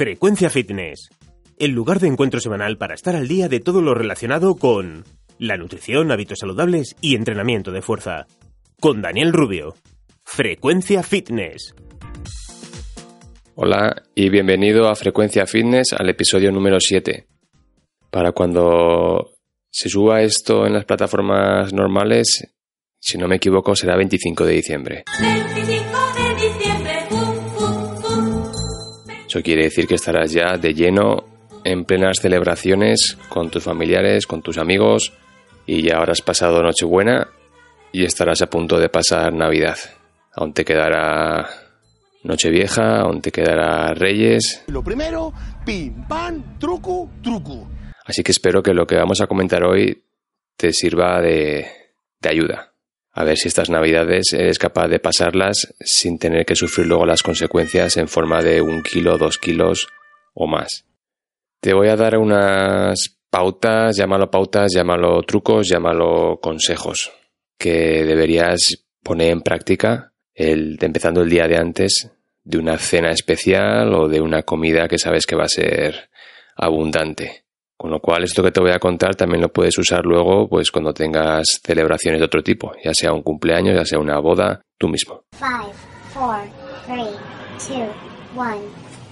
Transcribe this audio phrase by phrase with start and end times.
[0.00, 1.10] Frecuencia Fitness,
[1.58, 5.04] el lugar de encuentro semanal para estar al día de todo lo relacionado con
[5.38, 8.26] la nutrición, hábitos saludables y entrenamiento de fuerza.
[8.80, 9.74] Con Daniel Rubio.
[10.24, 11.74] Frecuencia Fitness.
[13.56, 17.26] Hola y bienvenido a Frecuencia Fitness al episodio número 7.
[18.10, 19.32] Para cuando
[19.68, 22.50] se suba esto en las plataformas normales,
[22.98, 25.04] si no me equivoco, será 25 de diciembre.
[25.20, 26.79] 25 de diciembre.
[29.30, 31.22] Eso quiere decir que estarás ya de lleno
[31.62, 35.12] en plenas celebraciones con tus familiares, con tus amigos
[35.66, 37.28] y ya habrás pasado Nochebuena
[37.92, 39.78] y estarás a punto de pasar Navidad.
[40.34, 41.48] Aún te quedará
[42.24, 44.64] Nochevieja, aún te quedará Reyes.
[44.66, 45.32] Lo primero,
[45.64, 47.70] pim, pam, truco, truco.
[48.04, 50.06] Así que espero que lo que vamos a comentar hoy
[50.56, 51.68] te sirva de,
[52.20, 52.69] de ayuda
[53.12, 57.22] a ver si estas navidades eres capaz de pasarlas sin tener que sufrir luego las
[57.22, 59.88] consecuencias en forma de un kilo, dos kilos
[60.34, 60.84] o más.
[61.60, 67.12] Te voy a dar unas pautas, llámalo pautas, llámalo trucos, llámalo consejos,
[67.58, 68.60] que deberías
[69.02, 72.10] poner en práctica el, empezando el día de antes
[72.42, 76.10] de una cena especial o de una comida que sabes que va a ser
[76.56, 77.44] abundante.
[77.80, 80.70] Con lo cual, esto que te voy a contar también lo puedes usar luego, pues
[80.70, 84.86] cuando tengas celebraciones de otro tipo, ya sea un cumpleaños, ya sea una boda, tú
[84.86, 85.24] mismo.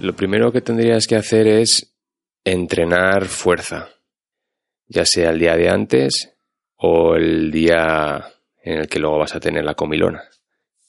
[0.00, 1.96] Lo primero que tendrías que hacer es
[2.44, 3.88] entrenar fuerza,
[4.86, 6.34] ya sea el día de antes
[6.76, 8.22] o el día
[8.62, 10.24] en el que luego vas a tener la comilona.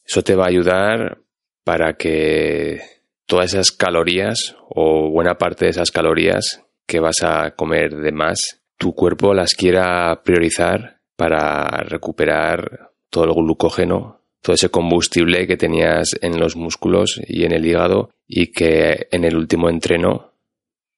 [0.05, 1.19] Eso te va a ayudar
[1.63, 2.81] para que
[3.25, 8.61] todas esas calorías o buena parte de esas calorías que vas a comer de más,
[8.75, 16.17] tu cuerpo las quiera priorizar para recuperar todo el glucógeno, todo ese combustible que tenías
[16.21, 20.33] en los músculos y en el hígado y que en el último entreno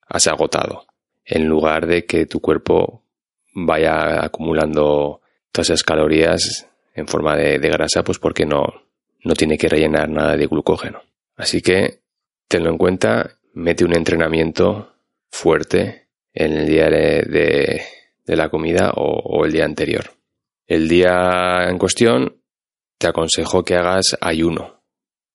[0.08, 0.86] has agotado,
[1.26, 3.04] en lugar de que tu cuerpo
[3.54, 5.20] vaya acumulando
[5.52, 8.66] todas esas calorías en forma de, grasa, pues porque no,
[9.26, 11.02] no tiene que rellenar nada de glucógeno.
[11.36, 12.00] Así que
[12.48, 14.91] tenlo en cuenta, mete un entrenamiento
[15.32, 17.82] fuerte en el día de,
[18.26, 20.12] la comida o, el día anterior.
[20.68, 22.42] El día en cuestión
[22.98, 24.84] te aconsejo que hagas ayuno.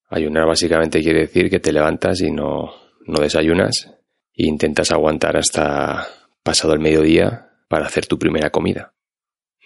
[0.08, 2.72] Ayunar básicamente quiere decir que te levantas y no,
[3.06, 3.92] no desayunas
[4.32, 6.06] e intentas aguantar hasta
[6.42, 8.94] pasado el mediodía para hacer tu primera comida.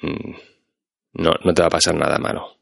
[0.01, 0.33] Mm,
[1.15, 2.57] no, no te va a pasar nada malo.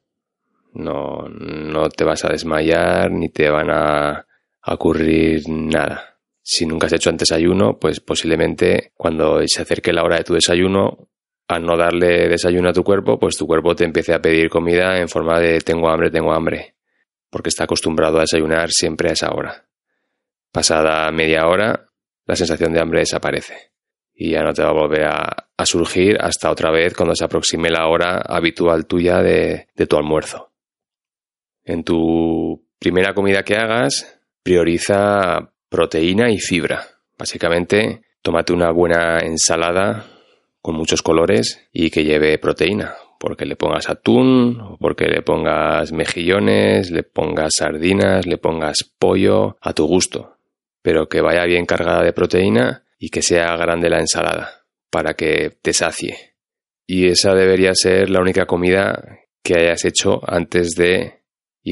[0.74, 4.26] No, no te vas a desmayar ni te van a
[4.66, 6.07] ocurrir nada.
[6.50, 10.32] Si nunca has hecho antes ayuno, pues posiblemente cuando se acerque la hora de tu
[10.32, 11.10] desayuno,
[11.47, 14.98] al no darle desayuno a tu cuerpo, pues tu cuerpo te empiece a pedir comida
[14.98, 16.75] en forma de tengo hambre, tengo hambre,
[17.28, 19.69] porque está acostumbrado a desayunar siempre a esa hora.
[20.50, 21.91] Pasada media hora,
[22.25, 23.72] la sensación de hambre desaparece
[24.15, 27.69] y ya no te va a volver a, surgir hasta otra vez cuando se aproxime
[27.69, 30.50] la hora habitual tuya de tu almuerzo.
[31.62, 36.84] En tu primera comida que hagas, prioriza proteína y fibra.
[37.18, 40.06] Básicamente, tómate una buena ensalada
[40.60, 46.90] con muchos colores y que lleve proteína, porque le pongas atún, porque le pongas mejillones,
[46.90, 50.36] le pongas sardinas, le pongas pollo, a tu gusto,
[50.82, 55.56] pero que vaya bien cargada de proteína y que sea grande la ensalada, para que
[55.62, 56.34] te sacie.
[56.86, 61.17] Y esa debería ser la única comida que hayas hecho antes de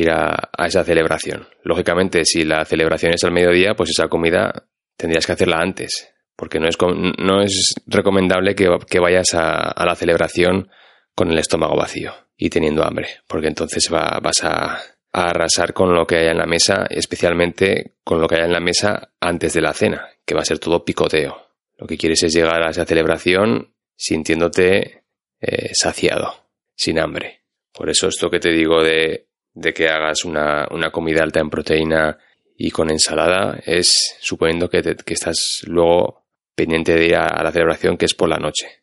[0.00, 1.48] ir a, esa celebración.
[1.62, 6.60] Lógicamente, si la celebración es al mediodía, pues esa comida tendrías que hacerla antes, porque
[6.60, 6.76] no es,
[7.18, 10.68] no es recomendable que, vayas a, la celebración
[11.14, 14.80] con el estómago vacío y teniendo hambre, porque entonces vas a,
[15.12, 18.60] arrasar con lo que haya en la mesa, especialmente con lo que haya en la
[18.60, 21.52] mesa antes de la cena, que va a ser todo picoteo.
[21.78, 25.04] Lo que quieres es llegar a esa celebración sintiéndote
[25.40, 26.34] eh, saciado,
[26.74, 27.44] sin hambre.
[27.72, 29.25] Por eso esto que te digo de
[29.56, 32.18] de que hagas una, comida alta en proteína
[32.58, 38.04] y con ensalada es suponiendo que, estás luego pendiente de ir a, la celebración que
[38.04, 38.82] es por la noche.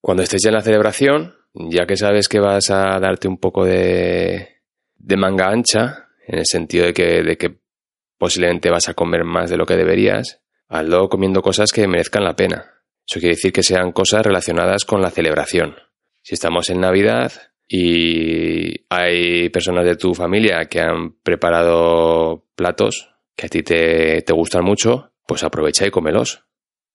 [0.00, 3.64] Cuando estés ya en la celebración, ya que sabes que vas a darte un poco
[3.64, 4.62] de,
[4.96, 7.56] de manga ancha en el sentido de que, de que
[8.18, 12.34] posiblemente vas a comer más de lo que deberías, hazlo comiendo cosas que merezcan la
[12.34, 12.82] pena.
[13.06, 15.76] Eso quiere decir que sean cosas relacionadas con la celebración.
[16.22, 17.32] Si estamos en Navidad
[17.66, 24.32] y hay personas de tu familia que han preparado platos que a ti te, te
[24.32, 26.44] gustan mucho, pues aprovecha y cómelos.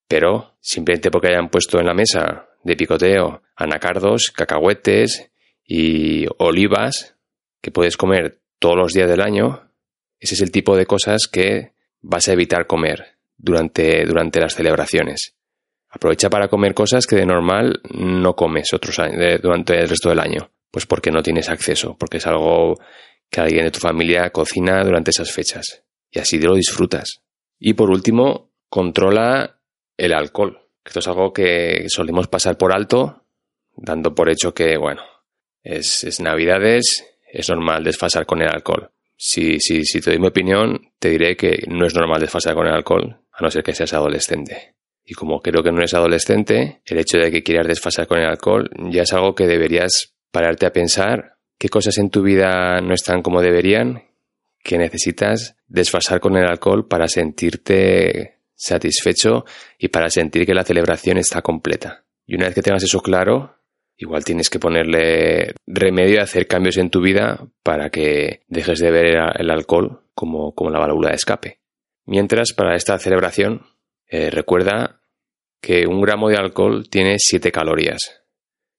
[0.08, 5.32] Pero simplemente porque hayan puesto en la mesa de picoteo anacardos, cacahuetes
[5.66, 7.16] y olivas
[7.62, 9.70] que puedes comer todos los días del año,
[10.20, 15.36] ese es el tipo de cosas que vas a evitar comer durante, durante las celebraciones.
[15.90, 20.20] Aprovecha para comer cosas que de normal no comes otros años, durante el resto del
[20.20, 20.52] año.
[20.72, 22.78] Pues porque no tienes acceso, porque es algo
[23.30, 25.84] que alguien de tu familia cocina durante esas fechas.
[26.12, 27.22] Y así lo disfrutas.
[27.60, 29.60] Y por último, controla
[29.98, 30.68] el alcohol.
[30.86, 33.26] Esto es algo que solemos pasar por alto,
[33.76, 35.02] dando por hecho que, bueno,
[35.64, 38.92] es, es Navidades, es normal desfasar con el alcohol.
[39.16, 42.68] Si, si, si te doy mi opinión, te diré que no es normal desfasar con
[42.68, 44.76] el alcohol, a no ser que seas adolescente.
[45.04, 48.28] Y como creo que no eres adolescente, el hecho de que quieras desfasar con el
[48.28, 52.94] alcohol ya es algo que deberías pararte a pensar qué cosas en tu vida no
[52.94, 54.04] están como deberían,
[54.64, 59.46] que necesitas desfasar con el alcohol para sentirte satisfecho
[59.78, 62.04] y para sentir que la celebración está completa.
[62.26, 63.56] Y una vez que tengas eso claro,
[63.98, 68.92] igual tienes que ponerle remedio y hacer cambios en tu vida para que dejes de
[68.92, 71.60] ver el alcohol como, como la válvula de escape.
[72.06, 73.66] Mientras, para esta celebración,
[74.08, 75.02] eh, recuerda
[75.62, 78.24] que un gramo de alcohol tiene 7 calorías.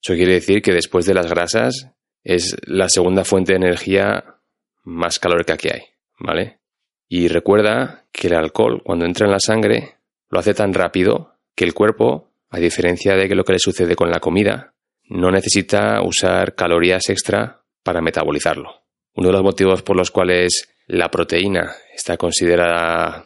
[0.01, 1.89] Eso quiere decir que después de las grasas
[2.23, 4.37] es la segunda fuente de energía
[4.83, 5.81] más calórica que hay,
[6.19, 6.59] ¿vale?
[7.07, 9.95] Y recuerda que el alcohol, cuando entra en la sangre,
[10.29, 14.09] lo hace tan rápido que el cuerpo, a diferencia de lo que le sucede con
[14.09, 18.83] la comida, no necesita usar calorías extra para metabolizarlo.
[19.13, 23.25] Uno de los motivos por los cuales la proteína está considerada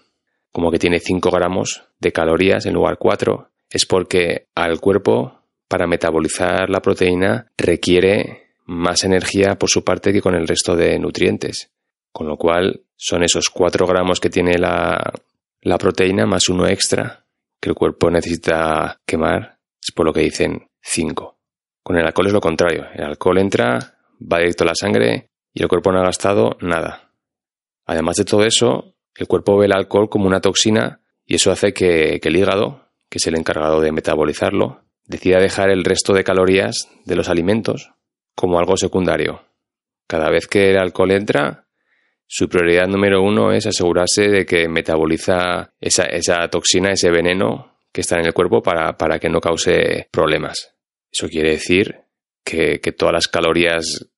[0.52, 5.88] como que tiene 5 gramos de calorías en lugar 4 es porque al cuerpo para
[5.88, 11.72] metabolizar la proteína requiere más energía por su parte que con el resto de nutrientes.
[12.12, 15.14] Con lo cual son esos 4 gramos que tiene la,
[15.78, 17.26] proteína más uno extra
[17.60, 19.60] que el cuerpo necesita quemar.
[19.82, 21.38] Es por lo que dicen 5.
[21.84, 22.86] Con el alcohol es lo contrario.
[22.94, 27.12] El alcohol entra, va directo a la sangre y el cuerpo no ha gastado nada.
[27.86, 31.74] Además de todo eso, el cuerpo ve el alcohol como una toxina y eso hace
[31.74, 36.90] que, el hígado, que es el encargado de metabolizarlo, decida dejar el resto de calorías
[37.06, 37.92] de los alimentos
[38.36, 39.44] como algo secundario.
[40.08, 41.66] Cada vez que el alcohol entra,
[42.28, 48.20] su prioridad número uno es asegurarse de que metaboliza esa, toxina, ese veneno que está
[48.20, 50.76] en el cuerpo para, para que no cause problemas.
[51.12, 52.02] Eso quiere decir
[52.44, 54.10] que, todas las calorías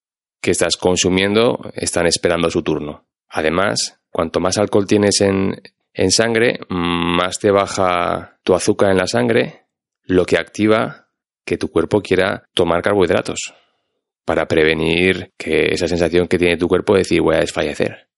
[0.41, 3.05] que estás consumiendo están esperando su turno.
[3.29, 5.61] Además, cuanto más alcohol tienes en,
[5.93, 9.66] en sangre, más te baja tu azúcar en la sangre,
[10.07, 11.09] lo que activa
[11.45, 13.53] que tu cuerpo quiera tomar carbohidratos
[14.25, 18.09] para prevenir que esa sensación que tiene tu cuerpo de decir voy a desfallecer.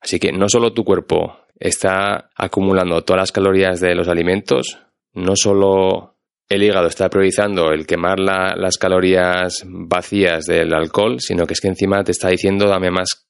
[0.00, 4.78] Así que no solo tu cuerpo está acumulando todas las calorías de los alimentos,
[5.12, 6.16] no solo
[6.48, 11.68] el hígado está priorizando el quemar las calorías vacías del alcohol, sino que es que
[11.68, 13.28] encima te está diciendo dame más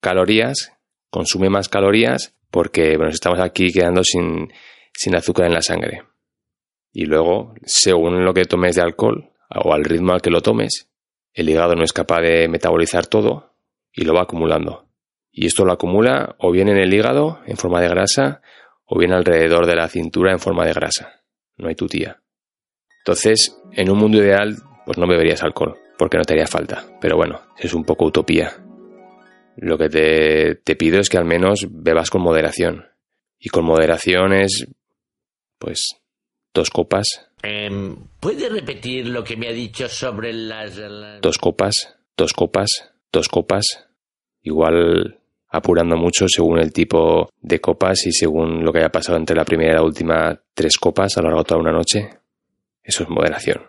[0.00, 0.72] calorías,
[1.10, 4.48] consume más calorías, porque bueno, estamos aquí quedando sin,
[4.94, 6.07] sin azúcar en la sangre.
[6.98, 10.90] Y luego, según lo que tomes de alcohol o al ritmo al que lo tomes,
[11.32, 13.54] el hígado no es capaz de metabolizar todo
[13.92, 14.88] y lo va acumulando.
[15.30, 18.42] Y esto lo acumula o bien en el hígado en forma de grasa
[18.84, 21.22] o bien alrededor de la cintura en forma de grasa.
[21.56, 22.20] No hay tutía.
[23.04, 26.84] Entonces, en un mundo ideal, pues no beberías alcohol, porque no te haría falta.
[27.00, 28.56] Pero bueno, es un poco utopía.
[29.54, 32.86] Lo que te, pido es que al menos bebas con moderación.
[33.38, 34.66] Y con moderación es,
[35.60, 36.00] pues,
[36.54, 37.28] dos copas.
[37.42, 40.76] Em, ¿Puede repetir lo que me ha dicho sobre las...
[41.20, 43.86] Dos copas, dos copas, dos copas.
[44.42, 45.18] Igual
[45.50, 49.44] apurando mucho según el tipo de copas y según lo que haya pasado entre la
[49.44, 52.10] primera y la última tres copas a lo largo de toda una noche.
[52.82, 53.62] Eso es moderación.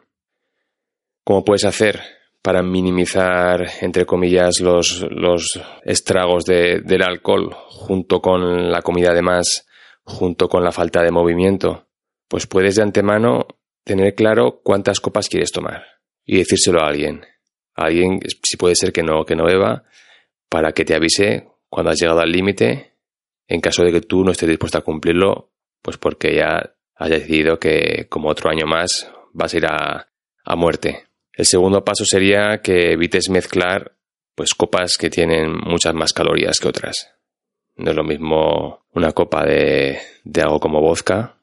[1.24, 2.01] ¿Cómo puedes hacer
[2.41, 9.67] para minimizar, entre comillas, los, los estragos del alcohol junto con la comida de más,
[10.03, 11.88] junto con la falta de movimiento?
[12.29, 13.48] Pues puedes de antemano
[13.83, 15.83] tener claro cuántas copas quieres tomar
[16.24, 17.25] y decírselo a alguien.
[17.75, 19.83] A alguien, si puede ser que no, que no beba,
[20.48, 22.93] para que te avise cuando has llegado al límite,
[23.48, 25.50] en caso de que tú no estés dispuesto a cumplirlo,
[25.81, 30.09] pues porque ya has decidido que como otro año más vas a ir a,
[30.45, 31.07] a muerte.
[31.33, 33.95] El segundo paso sería que evites mezclar
[34.36, 37.12] pues copas que tienen muchas más calorías que otras.
[37.75, 41.38] No es lo mismo una copa de, de algo como vodka,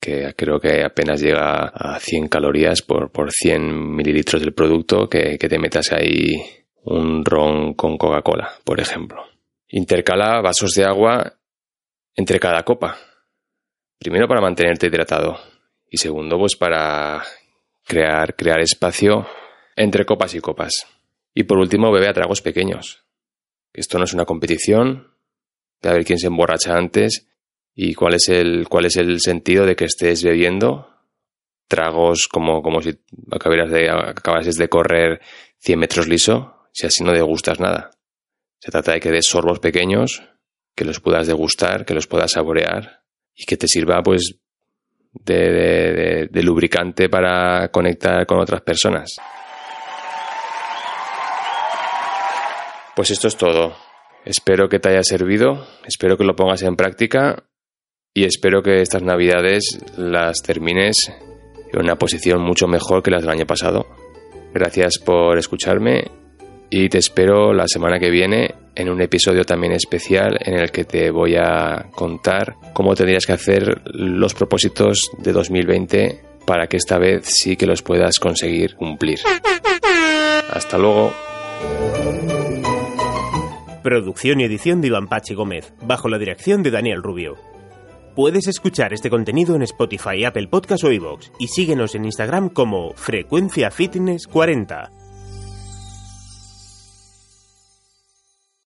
[0.00, 5.38] que creo que apenas llega a 100 calorías por, por 100 mililitros del producto, que,
[5.38, 6.36] que te metas ahí
[6.84, 9.24] un ron con Coca-Cola, por ejemplo.
[9.68, 11.34] Intercala vasos de agua
[12.14, 12.96] entre cada copa.
[13.98, 15.38] Primero para mantenerte hidratado
[15.90, 17.22] y segundo pues para
[17.84, 19.26] crear, crear espacio
[19.76, 20.86] entre copas y copas.
[21.34, 23.04] Y por último bebe a tragos pequeños.
[23.72, 25.14] Esto no es una competición,
[25.80, 27.28] de a ver quién se emborracha antes
[27.80, 30.88] y cuál es el, cuál es el sentido de que estés bebiendo
[31.68, 32.98] tragos como, como si
[33.30, 35.20] acabaras de, acabases de correr
[35.60, 37.92] 100 metros liso, si así no degustas nada.
[38.58, 40.24] Se trata de que des sorbos pequeños,
[40.74, 44.40] que los puedas degustar, que los puedas saborear y que te sirva pues
[45.12, 49.14] de, de lubricante para conectar con otras personas.
[52.96, 53.76] Pues esto es todo.
[54.24, 57.44] Espero que te haya servido, espero que lo pongas en práctica
[58.18, 61.12] y espero que estas navidades las termines
[61.72, 63.86] en una posición mucho mejor que las del año pasado.
[64.52, 66.10] Gracias por escucharme
[66.68, 70.82] y te espero la semana que viene en un episodio también especial en el que
[70.84, 76.98] te voy a contar cómo tendrías que hacer los propósitos de 2020 para que esta
[76.98, 79.20] vez sí que los puedas conseguir cumplir.
[80.50, 81.12] Hasta luego.
[83.84, 87.36] Producción y edición de Iván Pachi Gómez, bajo la dirección de Daniel Rubio.
[88.14, 92.92] Puedes escuchar este contenido en Spotify, Apple Podcast o iVoox y síguenos en Instagram como
[92.94, 95.07] Frecuencia Fitness 40.